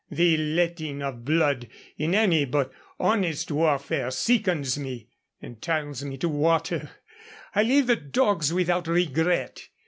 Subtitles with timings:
[0.09, 5.09] The letting of blood in any but honest warfare sickens me
[5.43, 6.89] and turns me to water.
[7.53, 9.67] I leave the dogs without regret.